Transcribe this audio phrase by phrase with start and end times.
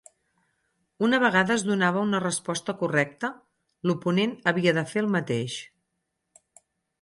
[1.07, 3.31] Una vegada es donava una resposta correcta,
[3.91, 5.61] l'oponent havia de fer el mateix.